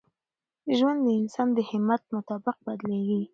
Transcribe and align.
ژوند 0.77 0.99
د 1.05 1.07
انسان 1.21 1.47
د 1.53 1.59
همت 1.69 2.01
مطابق 2.15 2.57
بدلېږي. 2.65 3.21